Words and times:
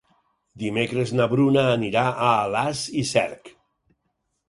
Dimecres 0.63 1.13
na 1.19 1.27
Bruna 1.35 1.67
anirà 1.75 2.07
a 2.09 2.33
Alàs 2.47 2.85
i 3.05 3.09
Cerc. 3.15 3.57